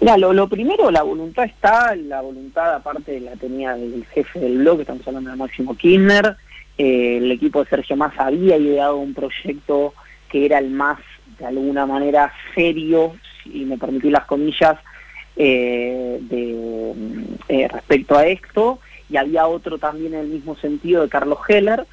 Mira, 0.00 0.18
lo, 0.18 0.32
lo 0.32 0.46
primero, 0.46 0.90
la 0.90 1.02
voluntad 1.02 1.44
está, 1.44 1.96
la 1.96 2.20
voluntad 2.20 2.74
aparte 2.74 3.18
la 3.18 3.32
tenía 3.32 3.74
el 3.76 4.04
jefe 4.12 4.38
del 4.38 4.58
blog, 4.58 4.80
estamos 4.80 5.06
hablando 5.08 5.30
de 5.30 5.36
Máximo 5.36 5.74
Kirchner, 5.74 6.36
eh, 6.78 7.18
el 7.18 7.30
equipo 7.32 7.62
de 7.64 7.70
Sergio 7.70 7.96
Massa 7.96 8.26
había 8.26 8.56
ideado 8.56 8.96
un 8.96 9.14
proyecto 9.14 9.94
que 10.28 10.44
era 10.44 10.58
el 10.58 10.70
más, 10.70 10.98
de 11.38 11.46
alguna 11.46 11.86
manera, 11.86 12.32
serio, 12.54 13.14
si 13.42 13.64
me 13.64 13.78
permitís 13.78 14.10
las 14.12 14.24
comillas, 14.26 14.76
eh, 15.36 16.18
de, 16.20 16.94
eh, 17.48 17.68
respecto 17.68 18.16
a 18.16 18.26
esto, 18.26 18.80
y 19.10 19.16
había 19.16 19.46
otro 19.46 19.78
también 19.78 20.14
en 20.14 20.20
el 20.20 20.28
mismo 20.28 20.56
sentido 20.56 21.02
de 21.02 21.08
Carlos 21.08 21.38
Heller, 21.48 21.86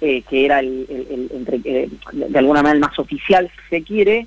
que 0.00 0.44
era 0.44 0.58
el, 0.58 0.84
el- 0.88 1.06
el- 1.10 1.30
entre, 1.32 1.58
de 1.60 2.38
alguna 2.38 2.60
manera 2.60 2.74
el 2.74 2.80
más 2.80 2.98
oficial, 2.98 3.48
si 3.54 3.76
se 3.76 3.82
quiere, 3.84 4.26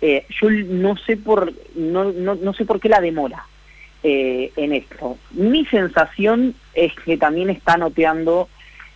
yo 0.00 0.50
no 0.50 0.96
sé 0.96 1.18
por 1.18 1.52
no, 1.74 2.10
no, 2.12 2.36
no 2.36 2.54
sé 2.54 2.64
por 2.64 2.80
qué 2.80 2.88
la 2.88 3.02
demora 3.02 3.44
eh, 4.02 4.50
en 4.56 4.72
esto. 4.72 5.18
Mi 5.32 5.66
sensación 5.66 6.54
es 6.72 6.94
que 7.04 7.18
también 7.18 7.50
están 7.50 7.82
oteando, 7.82 8.48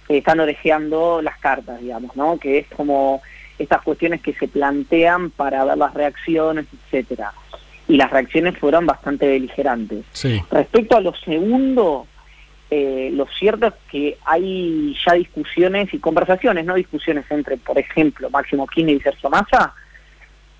eh, 0.08 0.18
están 0.18 0.40
orejeando 0.40 1.22
las 1.22 1.38
cartas, 1.38 1.80
digamos, 1.80 2.14
¿no? 2.16 2.38
Que 2.38 2.58
es 2.58 2.66
como 2.68 3.22
estas 3.58 3.82
cuestiones 3.82 4.20
que 4.20 4.32
se 4.34 4.48
plantean 4.48 5.30
para 5.30 5.64
ver 5.64 5.78
las 5.78 5.94
reacciones, 5.94 6.66
etcétera. 6.72 7.32
Y 7.86 7.96
las 7.96 8.10
reacciones 8.10 8.58
fueron 8.58 8.86
bastante 8.86 9.26
beligerantes. 9.26 10.04
Sí. 10.12 10.42
Respecto 10.50 10.96
a 10.96 11.00
lo 11.00 11.14
segundo, 11.14 12.06
eh, 12.70 13.10
lo 13.12 13.26
cierto 13.26 13.66
es 13.68 13.74
que 13.90 14.18
hay 14.24 14.96
ya 15.06 15.12
discusiones 15.14 15.92
y 15.92 15.98
conversaciones, 15.98 16.64
no 16.64 16.74
discusiones 16.74 17.24
entre, 17.30 17.56
por 17.56 17.78
ejemplo, 17.78 18.30
Máximo 18.30 18.66
Kirchner 18.66 18.96
y 18.96 19.00
Sergio 19.00 19.30
Massa, 19.30 19.74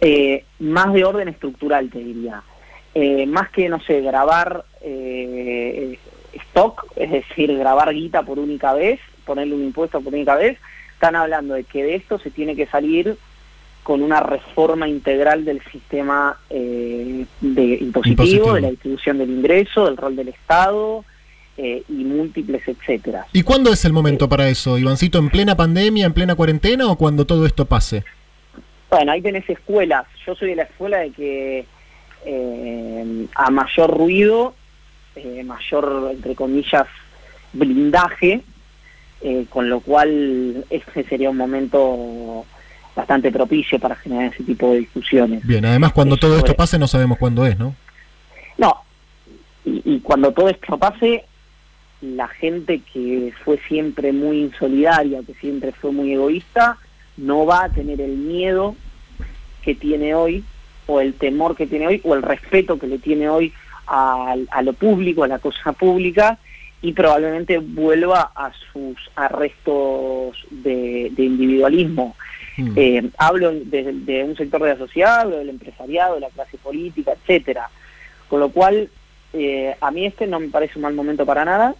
eh, 0.00 0.44
más 0.58 0.92
de 0.92 1.04
orden 1.04 1.28
estructural, 1.28 1.90
te 1.90 1.98
diría. 1.98 2.42
Eh, 2.94 3.26
más 3.26 3.50
que, 3.50 3.68
no 3.68 3.80
sé, 3.80 4.02
grabar 4.02 4.64
eh, 4.82 5.98
stock, 6.32 6.86
es 6.94 7.10
decir, 7.10 7.56
grabar 7.56 7.92
guita 7.92 8.22
por 8.22 8.38
única 8.38 8.74
vez, 8.74 9.00
ponerle 9.24 9.54
un 9.54 9.64
impuesto 9.64 10.00
por 10.00 10.12
única 10.14 10.36
vez, 10.36 10.58
están 10.92 11.16
hablando 11.16 11.54
de 11.54 11.64
que 11.64 11.82
de 11.82 11.96
esto 11.96 12.18
se 12.18 12.30
tiene 12.30 12.56
que 12.56 12.66
salir 12.66 13.16
con 13.82 14.02
una 14.02 14.20
reforma 14.20 14.88
integral 14.88 15.44
del 15.44 15.62
sistema 15.70 16.38
eh, 16.48 17.26
de 17.40 17.62
impositivo, 17.62 18.10
Impositivo. 18.10 18.54
de 18.54 18.60
la 18.62 18.70
distribución 18.70 19.18
del 19.18 19.30
ingreso, 19.30 19.84
del 19.84 19.96
rol 19.96 20.16
del 20.16 20.28
Estado 20.28 21.04
eh, 21.56 21.82
y 21.88 21.92
múltiples 21.92 22.66
etcétera. 22.66 23.26
¿Y 23.32 23.42
cuándo 23.42 23.72
es 23.72 23.84
el 23.84 23.92
momento 23.92 24.28
para 24.28 24.48
eso, 24.48 24.78
Ivancito? 24.78 25.18
¿En 25.18 25.28
plena 25.28 25.54
pandemia, 25.54 26.06
en 26.06 26.14
plena 26.14 26.34
cuarentena 26.34 26.86
o 26.88 26.96
cuando 26.96 27.26
todo 27.26 27.44
esto 27.46 27.66
pase? 27.66 28.04
Bueno, 28.90 29.12
ahí 29.12 29.20
tenés 29.20 29.48
escuelas. 29.48 30.06
Yo 30.26 30.34
soy 30.34 30.50
de 30.50 30.56
la 30.56 30.62
escuela 30.62 30.98
de 30.98 31.10
que 31.10 31.66
eh, 32.24 33.26
a 33.34 33.50
mayor 33.50 33.90
ruido, 33.90 34.54
eh, 35.14 35.44
mayor, 35.44 36.10
entre 36.12 36.34
comillas, 36.34 36.86
blindaje, 37.52 38.40
eh, 39.24 39.46
con 39.48 39.70
lo 39.70 39.80
cual 39.80 40.66
este 40.68 41.02
sería 41.04 41.30
un 41.30 41.38
momento 41.38 42.44
bastante 42.94 43.32
propicio 43.32 43.78
para 43.78 43.96
generar 43.96 44.32
ese 44.32 44.44
tipo 44.44 44.70
de 44.70 44.80
discusiones. 44.80 45.44
Bien, 45.46 45.64
además 45.64 45.92
cuando 45.92 46.16
Eso 46.16 46.20
todo 46.26 46.36
esto 46.36 46.52
es. 46.52 46.56
pase 46.58 46.78
no 46.78 46.86
sabemos 46.86 47.16
cuándo 47.16 47.46
es, 47.46 47.58
¿no? 47.58 47.74
No, 48.58 48.82
y, 49.64 49.80
y 49.84 50.00
cuando 50.00 50.30
todo 50.32 50.50
esto 50.50 50.76
pase, 50.76 51.24
la 52.02 52.28
gente 52.28 52.82
que 52.92 53.32
fue 53.44 53.58
siempre 53.66 54.12
muy 54.12 54.42
insolidaria, 54.42 55.22
que 55.26 55.32
siempre 55.34 55.72
fue 55.72 55.90
muy 55.90 56.12
egoísta, 56.12 56.76
no 57.16 57.46
va 57.46 57.64
a 57.64 57.68
tener 57.70 58.02
el 58.02 58.16
miedo 58.18 58.76
que 59.62 59.74
tiene 59.74 60.14
hoy, 60.14 60.44
o 60.86 61.00
el 61.00 61.14
temor 61.14 61.56
que 61.56 61.66
tiene 61.66 61.86
hoy, 61.86 62.02
o 62.04 62.14
el 62.14 62.22
respeto 62.22 62.78
que 62.78 62.88
le 62.88 62.98
tiene 62.98 63.30
hoy 63.30 63.54
a, 63.86 64.34
a 64.50 64.62
lo 64.62 64.74
público, 64.74 65.24
a 65.24 65.28
la 65.28 65.38
cosa 65.38 65.72
pública, 65.72 66.38
y 66.84 66.92
probablemente 66.92 67.56
vuelva 67.56 68.30
a 68.34 68.52
sus 68.70 68.98
arrestos 69.16 70.36
de, 70.50 71.10
de 71.12 71.24
individualismo. 71.24 72.14
Mm. 72.58 72.72
Eh, 72.76 73.10
hablo 73.16 73.52
de, 73.52 73.90
de 74.04 74.22
un 74.22 74.36
sector 74.36 74.62
de 74.62 74.68
la 74.68 74.76
sociedad, 74.76 75.20
hablo 75.20 75.38
del 75.38 75.48
empresariado, 75.48 76.16
de 76.16 76.20
la 76.20 76.28
clase 76.28 76.58
política, 76.58 77.12
etcétera. 77.12 77.70
Con 78.28 78.40
lo 78.40 78.50
cual, 78.50 78.90
eh, 79.32 79.74
a 79.80 79.90
mí 79.90 80.04
este 80.04 80.26
no 80.26 80.40
me 80.40 80.48
parece 80.48 80.74
un 80.76 80.82
mal 80.82 80.92
momento 80.92 81.24
para 81.24 81.46
nada 81.46 81.74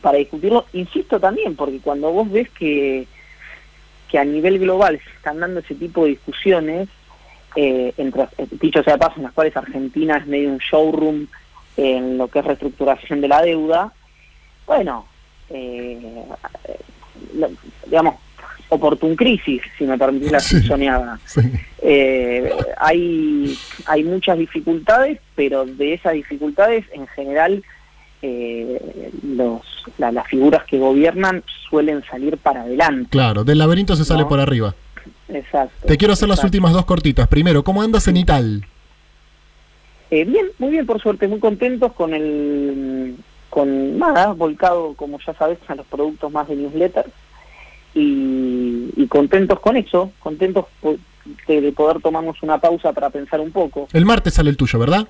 para 0.00 0.16
discutirlo. 0.16 0.64
Insisto 0.72 1.20
también, 1.20 1.54
porque 1.54 1.80
cuando 1.80 2.10
vos 2.10 2.30
ves 2.30 2.48
que, 2.48 3.06
que 4.08 4.18
a 4.18 4.24
nivel 4.24 4.58
global 4.58 4.98
se 4.98 5.10
están 5.10 5.40
dando 5.40 5.60
ese 5.60 5.74
tipo 5.74 6.04
de 6.04 6.10
discusiones, 6.12 6.88
eh, 7.54 7.92
entre, 7.98 8.28
dicho 8.62 8.82
sea 8.82 8.94
de 8.94 8.98
paso, 8.98 9.16
en 9.18 9.24
las 9.24 9.32
cuales 9.32 9.54
Argentina 9.54 10.16
es 10.16 10.26
medio 10.26 10.48
un 10.48 10.58
showroom 10.58 11.26
en 11.76 12.16
lo 12.16 12.28
que 12.28 12.38
es 12.38 12.44
reestructuración 12.46 13.20
de 13.20 13.28
la 13.28 13.42
deuda, 13.42 13.92
bueno, 14.66 15.06
eh, 15.50 16.24
lo- 17.34 17.50
digamos, 17.86 18.16
oportun 18.68 19.14
crisis, 19.14 19.62
si 19.78 19.84
me 19.84 19.96
permitís 19.96 20.32
la 20.32 20.40
Sí. 20.40 20.62
soñada. 20.62 21.18
Sí. 21.24 21.40
Eh, 21.82 22.50
hay, 22.78 23.56
hay 23.86 24.02
muchas 24.04 24.38
dificultades, 24.38 25.20
pero 25.36 25.64
de 25.64 25.94
esas 25.94 26.14
dificultades, 26.14 26.84
en 26.92 27.06
general, 27.08 27.62
eh, 28.22 29.10
los, 29.22 29.60
la- 29.98 30.10
las 30.10 30.26
figuras 30.26 30.64
que 30.64 30.78
gobiernan 30.78 31.44
suelen 31.70 32.02
salir 32.10 32.38
para 32.38 32.62
adelante. 32.62 33.10
Claro, 33.10 33.44
del 33.44 33.58
laberinto 33.58 33.94
se 33.94 34.04
sale 34.04 34.22
No. 34.22 34.28
por 34.28 34.40
arriba. 34.40 34.74
Exacto. 35.28 35.86
Te 35.86 35.96
quiero 35.96 36.14
hacer 36.14 36.28
las 36.28 36.42
últimas 36.42 36.72
dos 36.72 36.84
cortitas. 36.86 37.28
Primero, 37.28 37.62
¿cómo 37.62 37.82
andas 37.82 38.08
en 38.08 38.16
Ital? 38.16 38.66
Eh, 40.10 40.24
bien, 40.24 40.46
muy 40.58 40.70
bien, 40.70 40.86
por 40.86 41.00
suerte, 41.00 41.26
muy 41.28 41.40
contentos 41.40 41.92
con 41.92 42.14
el, 42.14 43.16
con 43.50 43.98
nada, 43.98 44.32
volcado, 44.32 44.94
como 44.94 45.18
ya 45.20 45.34
sabes, 45.34 45.58
a 45.68 45.74
los 45.74 45.86
productos 45.86 46.30
más 46.32 46.48
de 46.48 46.56
newsletter 46.56 47.06
y, 47.94 48.90
y 48.96 49.06
contentos 49.08 49.60
con 49.60 49.76
eso, 49.76 50.12
contentos 50.20 50.66
de, 51.46 51.60
de 51.60 51.72
poder 51.72 52.00
tomarnos 52.00 52.42
una 52.42 52.58
pausa 52.58 52.92
para 52.92 53.10
pensar 53.10 53.40
un 53.40 53.50
poco. 53.52 53.88
El 53.92 54.04
martes 54.04 54.34
sale 54.34 54.50
el 54.50 54.56
tuyo, 54.56 54.78
¿verdad? 54.78 55.08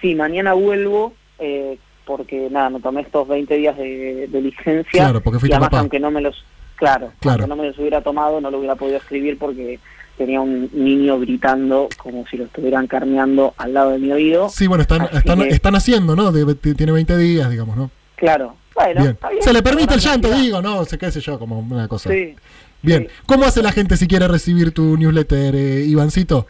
Sí, 0.00 0.14
mañana 0.14 0.52
vuelvo 0.52 1.14
eh, 1.38 1.78
porque 2.04 2.48
nada, 2.50 2.70
me 2.70 2.80
tomé 2.80 3.02
estos 3.02 3.26
20 3.28 3.56
días 3.56 3.76
de, 3.76 4.26
de 4.28 4.40
licencia 4.40 4.90
Claro, 4.90 5.20
porque 5.22 5.38
y 5.46 5.52
además 5.52 5.68
papá. 5.70 5.80
aunque 5.80 6.00
no 6.00 6.10
me 6.10 6.20
los 6.20 6.44
claro, 6.82 7.12
Claro. 7.20 7.46
no 7.46 7.54
me 7.54 7.66
los 7.68 7.78
hubiera 7.78 8.00
tomado 8.02 8.40
no 8.40 8.50
lo 8.50 8.58
hubiera 8.58 8.74
podido 8.74 8.96
escribir 8.96 9.38
porque 9.38 9.78
tenía 10.18 10.40
un 10.40 10.68
niño 10.72 11.18
gritando 11.20 11.88
como 11.96 12.26
si 12.26 12.36
lo 12.36 12.44
estuvieran 12.44 12.86
carneando 12.88 13.54
al 13.56 13.72
lado 13.72 13.90
de 13.92 13.98
mi 14.00 14.10
oído. 14.12 14.48
Sí, 14.48 14.66
bueno, 14.66 14.82
están, 14.82 15.02
Así 15.02 15.16
están, 15.18 15.38
que- 15.40 15.48
están 15.48 15.74
haciendo, 15.76 16.16
¿no? 16.16 16.32
De- 16.32 16.54
tiene 16.74 16.92
20 16.92 17.16
días, 17.16 17.48
digamos, 17.50 17.76
¿no? 17.76 17.90
Claro. 18.16 18.56
Bueno, 18.74 19.00
Bien. 19.02 19.12
está 19.12 19.28
bien, 19.30 19.42
Se 19.42 19.52
le 19.52 19.62
permite 19.62 19.94
el 19.94 20.00
llanto, 20.00 20.28
cantidad. 20.28 20.44
digo, 20.44 20.62
¿no? 20.62 20.84
sé 20.84 20.98
qué 20.98 21.10
sé 21.12 21.20
yo, 21.20 21.38
como 21.38 21.60
una 21.60 21.86
cosa. 21.88 22.10
Sí. 22.10 22.34
Bien. 22.82 23.06
sí. 23.08 23.14
¿Cómo 23.26 23.44
hace 23.44 23.62
la 23.62 23.70
gente 23.72 23.96
si 23.96 24.06
quiere 24.08 24.26
recibir 24.28 24.72
tu 24.72 24.96
newsletter, 24.96 25.54
eh, 25.54 25.84
Ivancito? 25.86 26.46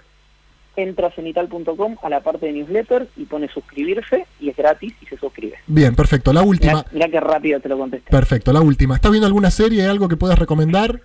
Entra 0.75 1.09
a 1.09 1.11
cenital.com 1.11 1.97
a 2.03 2.09
la 2.09 2.21
parte 2.21 2.47
de 2.47 2.53
newsletter 2.53 3.07
y 3.17 3.25
pone 3.25 3.49
suscribirse 3.49 4.27
y 4.41 4.49
es 4.49 4.57
gratis 4.57 4.95
y 5.03 5.07
se 5.07 5.19
suscribe. 5.19 5.57
Bien, 5.67 5.95
perfecto. 5.95 6.33
La 6.33 6.43
última. 6.43 6.79
Mirá, 6.79 6.87
mirá 6.93 7.09
qué 7.09 7.21
rápido 7.21 7.61
te 7.61 7.69
lo 7.69 7.77
contesté. 7.79 8.11
Perfecto, 8.11 8.53
la 8.53 8.61
última. 8.61 8.95
¿Estás 8.95 9.11
viendo 9.11 9.27
alguna 9.27 9.51
serie, 9.51 9.85
algo 9.87 10.09
que 10.09 10.17
puedas 10.17 10.39
recomendar? 10.39 11.01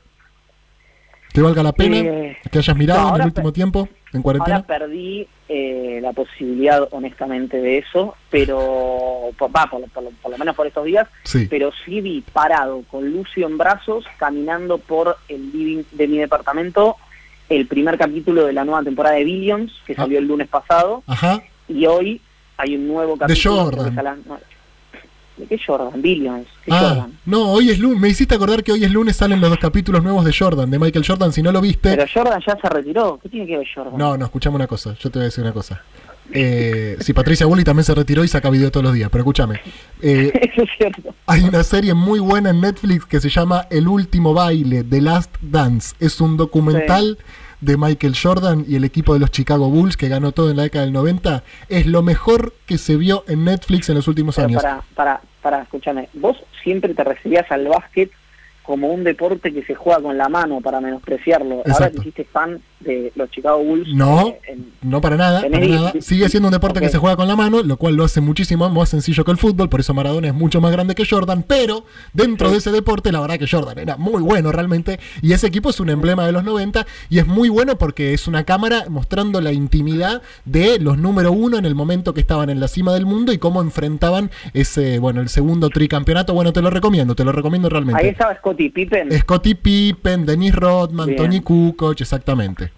¿Que 1.33 1.41
valga 1.41 1.61
la 1.61 1.73
pena? 1.73 1.97
Eh, 1.97 2.37
¿Que 2.51 2.59
hayas 2.59 2.75
mirado 2.77 3.09
no, 3.09 3.15
en 3.15 3.21
el 3.21 3.27
último 3.27 3.51
tiempo? 3.53 3.87
¿En 4.13 4.21
cuarentena? 4.21 4.55
Ahora 4.55 4.67
perdí 4.67 5.27
eh, 5.49 5.99
la 6.01 6.13
posibilidad, 6.13 6.87
honestamente, 6.91 7.57
de 7.61 7.77
eso, 7.79 8.15
pero 8.29 9.29
por, 9.37 9.55
va, 9.55 9.67
por, 9.69 9.81
por 9.91 10.31
lo 10.31 10.37
menos 10.37 10.55
por 10.55 10.65
estos 10.65 10.85
días, 10.85 11.07
Sí. 11.23 11.45
pero 11.49 11.71
sí 11.85 12.01
vi 12.01 12.21
parado 12.33 12.83
con 12.89 13.11
Lucio 13.11 13.45
en 13.47 13.57
brazos, 13.57 14.05
caminando 14.17 14.77
por 14.77 15.17
el 15.27 15.51
living 15.51 15.83
de 15.91 16.07
mi 16.07 16.17
departamento, 16.17 16.95
el 17.49 17.67
primer 17.67 17.97
capítulo 17.97 18.45
de 18.45 18.53
la 18.53 18.65
nueva 18.65 18.83
temporada 18.83 19.15
de 19.15 19.23
Billions, 19.23 19.71
que 19.85 19.93
Ah. 19.93 19.97
salió 19.97 20.19
el 20.19 20.25
lunes 20.27 20.47
pasado, 20.47 21.03
Ajá. 21.07 21.41
y 21.67 21.85
hoy 21.85 22.21
hay 22.57 22.75
un 22.75 22.87
nuevo 22.87 23.17
capítulo. 23.17 23.55
Jordan. 23.55 23.93
creo 23.93 23.95
que 23.95 24.03
la- 24.03 24.39
¿De 25.37 25.45
qué 25.45 25.59
Jordan? 25.63 26.01
Billions. 26.01 26.47
¿Qué 26.65 26.71
Ah, 26.73 26.79
Jordan? 26.89 27.19
no, 27.27 27.51
hoy 27.51 27.69
es 27.69 27.77
lunes. 27.77 27.99
Me 27.99 28.09
hiciste 28.09 28.33
acordar 28.33 28.63
que 28.63 28.71
hoy 28.71 28.83
es 28.83 28.91
lunes, 28.91 29.15
salen 29.17 29.39
los 29.39 29.51
dos 29.51 29.59
capítulos 29.59 30.01
nuevos 30.03 30.25
de 30.25 30.33
Jordan, 30.33 30.71
de 30.71 30.79
Michael 30.79 31.05
Jordan. 31.07 31.31
Si 31.31 31.43
no 31.43 31.51
lo 31.51 31.61
viste. 31.61 31.95
Pero 31.95 32.05
Jordan 32.11 32.41
ya 32.45 32.57
se 32.59 32.67
retiró. 32.69 33.19
¿Qué 33.21 33.29
tiene 33.29 33.45
que 33.45 33.57
ver 33.59 33.67
Jordan? 33.73 33.97
No, 33.97 34.17
no, 34.17 34.25
escuchame 34.25 34.55
una 34.55 34.65
cosa. 34.65 34.95
Yo 34.95 35.11
te 35.11 35.19
voy 35.19 35.23
a 35.23 35.25
decir 35.25 35.43
una 35.43 35.53
cosa. 35.53 35.83
Eh, 36.31 36.97
si 36.99 37.13
Patricia 37.13 37.45
Bully 37.45 37.63
también 37.63 37.83
se 37.83 37.95
retiró 37.95 38.23
y 38.23 38.27
saca 38.27 38.49
video 38.49 38.71
todos 38.71 38.83
los 38.83 38.93
días, 38.93 39.09
pero 39.09 39.21
escúchame. 39.21 39.61
Eh, 40.01 40.31
Eso 40.53 40.63
es 40.63 40.69
cierto. 40.77 41.13
Hay 41.25 41.43
una 41.43 41.63
serie 41.63 41.93
muy 41.93 42.19
buena 42.19 42.49
en 42.49 42.61
Netflix 42.61 43.05
que 43.05 43.19
se 43.19 43.29
llama 43.29 43.67
El 43.69 43.87
último 43.87 44.33
baile, 44.33 44.83
The 44.83 45.01
Last 45.01 45.35
Dance. 45.41 45.95
Es 45.99 46.21
un 46.21 46.37
documental 46.37 47.17
de 47.61 47.77
Michael 47.77 48.15
Jordan 48.21 48.65
y 48.67 48.75
el 48.75 48.83
equipo 48.83 49.13
de 49.13 49.19
los 49.19 49.31
Chicago 49.31 49.69
Bulls 49.69 49.97
que 49.97 50.09
ganó 50.09 50.31
todo 50.31 50.51
en 50.51 50.57
la 50.57 50.63
década 50.63 50.85
del 50.85 50.93
90. 50.93 51.43
Es 51.69 51.87
lo 51.87 52.03
mejor 52.03 52.53
que 52.65 52.77
se 52.77 52.97
vio 52.97 53.23
en 53.27 53.45
Netflix 53.45 53.89
en 53.89 53.95
los 53.95 54.07
últimos 54.07 54.35
Pero 54.35 54.47
años. 54.47 54.61
para, 54.61 54.81
para, 54.95 55.21
para, 55.41 55.61
escúchame, 55.63 56.09
vos 56.13 56.37
siempre 56.63 56.93
te 56.93 57.03
referías 57.03 57.49
al 57.51 57.67
básquet 57.67 58.11
como 58.67 58.89
un 58.89 59.03
deporte 59.05 59.53
que 59.53 59.63
se 59.63 59.73
juega 59.75 60.01
con 60.01 60.17
la 60.17 60.27
mano 60.29 60.59
para 60.61 60.81
menospreciarlo. 60.81 61.63
Ahora 61.71 61.89
te 61.89 61.99
hiciste 61.99 62.25
fan 62.25 62.61
de 62.81 63.11
los 63.15 63.31
Chicago 63.31 63.63
Bulls. 63.63 63.87
No, 63.95 64.27
eh, 64.27 64.39
en- 64.49 64.73
no 64.83 64.99
para 65.01 65.15
nada, 65.17 65.41
para 65.49 65.93
Sigue 66.01 66.27
siendo 66.29 66.49
un 66.49 66.51
deporte 66.51 66.79
que 66.81 66.89
se 66.89 66.97
juega 66.97 67.15
con 67.15 67.27
la 67.29 67.35
mano, 67.37 67.63
lo 67.63 67.77
cual 67.77 67.95
lo 67.95 68.03
hace 68.03 68.19
muchísimo 68.21 68.69
más 68.69 68.89
sencillo 68.89 69.23
que 69.23 69.31
el 69.31 69.37
fútbol, 69.37 69.69
por 69.69 69.79
eso 69.79 69.93
Maradona 69.93 70.27
es 70.27 70.33
mucho 70.33 70.59
más 70.61 70.71
grande 70.73 70.93
que 70.95 71.05
Jordan, 71.09 71.43
pero 71.47 71.85
dentro 72.13 72.47
Sí. 72.49 72.53
de 72.53 72.57
ese 72.59 72.71
deporte 72.71 73.11
la 73.11 73.21
verdad 73.21 73.39
que 73.39 73.47
Jordan 73.47 73.79
era 73.79 73.95
muy 73.97 74.21
bueno 74.21 74.51
realmente 74.51 74.99
y 75.21 75.31
ese 75.33 75.47
equipo 75.47 75.69
es 75.69 75.79
un 75.79 75.89
emblema 75.89 76.25
de 76.25 76.33
los 76.33 76.43
90 76.43 76.85
y 77.09 77.19
es 77.19 77.25
muy 77.25 77.47
bueno 77.49 77.77
porque 77.77 78.13
es 78.13 78.27
una 78.27 78.43
cámara 78.43 78.83
mostrando 78.89 79.39
la 79.41 79.53
intimidad 79.53 80.21
de 80.45 80.77
los 80.79 80.97
número 80.97 81.31
uno 81.31 81.57
en 81.57 81.65
el 81.65 81.73
momento 81.73 82.13
que 82.13 82.19
estaban 82.21 82.49
en 82.49 82.59
la 82.59 82.67
cima 82.67 82.93
del 82.93 83.05
mundo 83.05 83.31
y 83.31 83.37
cómo 83.37 83.61
enfrentaban 83.61 84.29
ese, 84.53 84.99
bueno, 84.99 85.21
el 85.21 85.29
segundo 85.29 85.69
tricampeonato. 85.69 86.33
Bueno, 86.33 86.51
te 86.53 86.61
lo 86.61 86.69
recomiendo, 86.69 87.15
te 87.15 87.23
lo 87.23 87.31
recomiendo 87.31 87.69
realmente. 87.69 88.01
Ahí 88.03 88.09
estaba 88.09 88.33
Scottie 88.57 88.69
Pippen. 88.71 89.11
Scottie 89.19 89.55
Pippen, 89.55 90.25
Dennis 90.25 90.55
Rodman, 90.55 91.05
Bien. 91.07 91.17
Tony 91.17 91.41
Kukoc, 91.41 91.99
exactamente. 92.01 92.71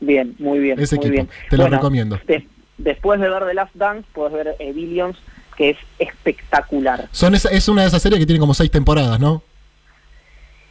Bien, 0.00 0.34
muy 0.38 0.58
bien. 0.58 0.80
Ese 0.80 0.96
muy 0.96 1.06
equipo, 1.06 1.12
bien. 1.24 1.28
te 1.48 1.56
lo 1.56 1.68
recomiendo. 1.68 2.18
de- 2.26 2.46
después 2.78 3.20
de 3.20 3.28
ver 3.28 3.44
The 3.46 3.54
Last 3.54 3.74
Dance, 3.74 4.06
puedes 4.12 4.32
ver 4.32 4.56
eh, 4.58 4.72
Billions, 4.72 5.16
que 5.56 5.70
es 5.70 5.76
espectacular. 5.98 7.08
Son 7.12 7.34
esa- 7.34 7.50
es 7.50 7.68
una 7.68 7.82
de 7.82 7.88
esas 7.88 8.02
series 8.02 8.18
que 8.18 8.26
tiene 8.26 8.40
como 8.40 8.54
seis 8.54 8.70
temporadas, 8.70 9.20
¿no? 9.20 9.42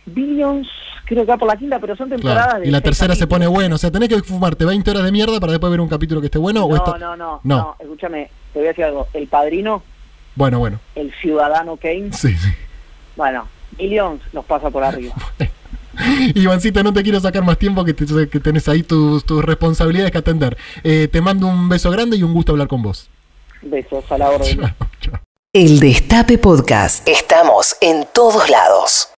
Billions, 0.05 0.67
creo 1.05 1.23
que 1.25 1.31
va 1.31 1.37
por 1.37 1.47
la 1.47 1.55
quinta, 1.55 1.79
pero 1.79 1.95
son 1.95 2.09
temporadas 2.09 2.45
Claro. 2.45 2.61
de 2.61 2.67
Y 2.67 2.71
la 2.71 2.81
tercera 2.81 3.15
se 3.15 3.27
pone 3.27 3.47
buena. 3.47 3.75
O 3.75 3.77
sea, 3.77 3.91
tenés 3.91 4.09
que 4.09 4.19
fumarte 4.21 4.65
20 4.65 4.89
horas 4.91 5.03
de 5.03 5.11
mierda 5.11 5.39
para 5.39 5.51
después 5.53 5.71
ver 5.71 5.79
un 5.79 5.87
capítulo 5.87 6.19
que 6.21 6.25
esté 6.27 6.39
bueno. 6.39 6.65
o 6.65 6.75
esto... 6.75 6.97
no, 6.97 7.15
no, 7.15 7.39
No. 7.43 7.57
no, 7.57 7.75
escúchame, 7.79 8.29
te 8.51 8.59
voy 8.59 8.65
a 8.67 8.69
decir 8.69 8.83
algo. 8.85 9.07
El 9.13 9.27
padrino, 9.27 9.83
Bueno, 10.35 10.59
bueno. 10.59 10.79
el 10.95 11.13
ciudadano 11.21 11.77
Kane, 11.77 12.11
Sí, 12.11 12.35
sí. 12.35 12.49
bueno, 13.15 13.47
Billions 13.77 14.21
los 14.33 14.45
pasa 14.45 14.69
por 14.69 14.83
arriba. 14.83 15.13
Ivancita, 16.35 16.83
no 16.83 16.93
te 16.93 17.03
quiero 17.03 17.19
sacar 17.19 17.43
más 17.43 17.57
tiempo 17.57 17.83
que, 17.83 17.93
te- 17.93 18.29
que 18.29 18.39
tenés 18.39 18.67
ahí 18.69 18.81
tus, 18.83 19.25
tus 19.25 19.43
responsabilidades 19.43 20.11
que 20.11 20.17
atender. 20.17 20.57
Eh, 20.83 21.07
te 21.11 21.21
mando 21.21 21.47
un 21.47 21.67
beso 21.69 21.91
grande 21.91 22.17
y 22.17 22.23
un 22.23 22.33
gusto 22.33 22.53
hablar 22.53 22.67
con 22.67 22.81
vos. 22.81 23.09
Besos 23.61 24.03
a 24.11 24.17
la 24.17 24.29
orden. 24.29 24.59
Chao, 24.61 24.71
chao. 25.01 25.19
El 25.53 25.79
Destape 25.81 26.37
Podcast. 26.37 27.07
Estamos 27.07 27.75
en 27.81 28.07
todos 28.13 28.49
lados. 28.49 29.09